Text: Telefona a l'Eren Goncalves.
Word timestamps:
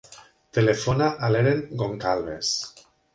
Telefona 0.57 1.09
a 1.27 1.29
l'Eren 1.33 1.61
Goncalves. 1.83 2.55